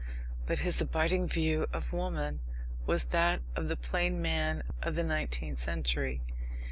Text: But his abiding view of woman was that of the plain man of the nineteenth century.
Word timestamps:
But 0.47 0.57
his 0.65 0.81
abiding 0.81 1.27
view 1.27 1.67
of 1.73 1.93
woman 1.93 2.39
was 2.87 3.03
that 3.13 3.43
of 3.55 3.67
the 3.67 3.77
plain 3.77 4.19
man 4.19 4.63
of 4.81 4.95
the 4.95 5.03
nineteenth 5.03 5.59
century. 5.59 6.23